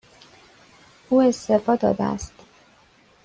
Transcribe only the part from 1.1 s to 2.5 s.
استعفا داده است.